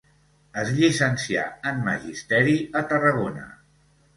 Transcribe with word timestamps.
Es 0.61 0.71
llicencià 0.77 1.43
en 1.73 1.83
magisteri 1.91 2.57
a 2.81 2.85
Tarragona. 2.95 3.47